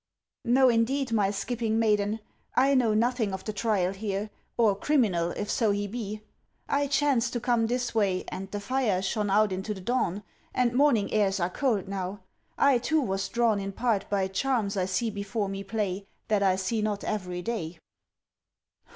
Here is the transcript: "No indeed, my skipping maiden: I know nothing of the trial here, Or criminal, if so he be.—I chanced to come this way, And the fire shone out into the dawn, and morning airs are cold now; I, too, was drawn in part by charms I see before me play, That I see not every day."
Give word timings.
"No 0.45 0.67
indeed, 0.67 1.11
my 1.11 1.29
skipping 1.29 1.77
maiden: 1.77 2.21
I 2.55 2.73
know 2.73 2.95
nothing 2.95 3.33
of 3.33 3.43
the 3.43 3.53
trial 3.53 3.93
here, 3.93 4.31
Or 4.57 4.75
criminal, 4.75 5.29
if 5.29 5.47
so 5.51 5.69
he 5.69 5.85
be.—I 5.85 6.87
chanced 6.87 7.33
to 7.33 7.39
come 7.39 7.67
this 7.67 7.93
way, 7.93 8.23
And 8.29 8.49
the 8.49 8.59
fire 8.59 9.03
shone 9.03 9.29
out 9.29 9.51
into 9.51 9.75
the 9.75 9.79
dawn, 9.81 10.23
and 10.55 10.73
morning 10.73 11.13
airs 11.13 11.39
are 11.39 11.51
cold 11.51 11.87
now; 11.87 12.23
I, 12.57 12.79
too, 12.79 12.99
was 12.99 13.29
drawn 13.29 13.59
in 13.59 13.73
part 13.73 14.09
by 14.09 14.27
charms 14.27 14.75
I 14.75 14.85
see 14.85 15.11
before 15.11 15.47
me 15.47 15.63
play, 15.63 16.07
That 16.29 16.41
I 16.41 16.55
see 16.55 16.81
not 16.81 17.03
every 17.03 17.43
day." 17.43 17.77